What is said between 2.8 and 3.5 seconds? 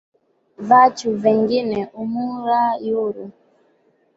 yuru